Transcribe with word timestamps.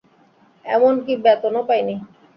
এমনকি 0.65 1.13
বেতনও 1.23 1.61
পাইনি। 1.69 1.95